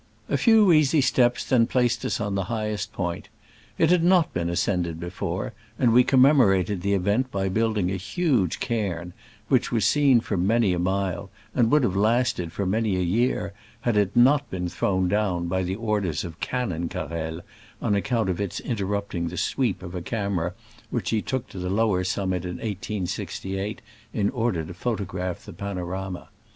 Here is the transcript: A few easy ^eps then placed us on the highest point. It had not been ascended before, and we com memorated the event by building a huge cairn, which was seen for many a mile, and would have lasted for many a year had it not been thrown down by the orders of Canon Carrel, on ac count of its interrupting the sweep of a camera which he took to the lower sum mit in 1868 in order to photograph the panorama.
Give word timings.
A 0.29 0.35
few 0.35 0.71
easy 0.73 0.99
^eps 0.99 1.47
then 1.47 1.67
placed 1.67 2.03
us 2.05 2.19
on 2.19 2.33
the 2.33 2.45
highest 2.45 2.91
point. 2.91 3.29
It 3.77 3.91
had 3.91 4.03
not 4.03 4.33
been 4.33 4.49
ascended 4.49 4.99
before, 4.99 5.53
and 5.77 5.93
we 5.93 6.03
com 6.03 6.21
memorated 6.23 6.81
the 6.81 6.95
event 6.95 7.31
by 7.31 7.49
building 7.49 7.91
a 7.91 7.97
huge 7.97 8.59
cairn, 8.59 9.13
which 9.47 9.71
was 9.71 9.85
seen 9.85 10.19
for 10.19 10.37
many 10.37 10.73
a 10.73 10.79
mile, 10.79 11.29
and 11.53 11.69
would 11.69 11.83
have 11.83 11.95
lasted 11.95 12.51
for 12.51 12.65
many 12.65 12.95
a 12.95 12.99
year 13.01 13.53
had 13.81 13.95
it 13.95 14.15
not 14.15 14.49
been 14.49 14.69
thrown 14.69 15.07
down 15.07 15.45
by 15.47 15.61
the 15.61 15.75
orders 15.75 16.23
of 16.23 16.39
Canon 16.39 16.89
Carrel, 16.89 17.41
on 17.79 17.93
ac 17.95 18.01
count 18.01 18.27
of 18.27 18.41
its 18.41 18.59
interrupting 18.59 19.27
the 19.27 19.37
sweep 19.37 19.83
of 19.83 19.93
a 19.93 20.01
camera 20.01 20.55
which 20.89 21.11
he 21.11 21.21
took 21.21 21.47
to 21.49 21.59
the 21.59 21.69
lower 21.69 22.03
sum 22.03 22.31
mit 22.31 22.43
in 22.43 22.55
1868 22.55 23.81
in 24.15 24.31
order 24.31 24.63
to 24.65 24.73
photograph 24.73 25.45
the 25.45 25.53
panorama. 25.53 26.29